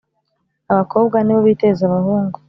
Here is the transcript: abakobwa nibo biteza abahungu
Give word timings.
abakobwa 0.71 1.17
nibo 1.21 1.41
biteza 1.47 1.81
abahungu 1.85 2.37